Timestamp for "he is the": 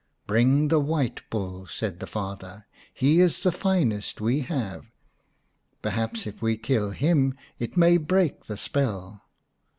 2.95-3.51